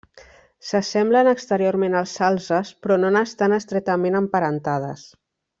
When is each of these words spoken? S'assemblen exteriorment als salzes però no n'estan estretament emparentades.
S'assemblen 0.69 1.29
exteriorment 1.33 1.97
als 1.99 2.15
salzes 2.21 2.73
però 2.87 2.99
no 3.05 3.15
n'estan 3.19 3.57
estretament 3.61 4.21
emparentades. 4.25 5.09